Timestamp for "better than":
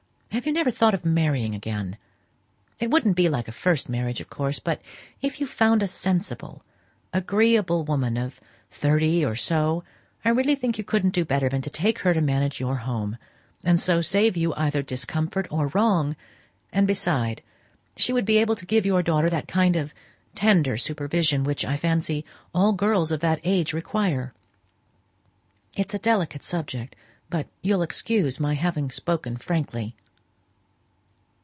11.25-11.61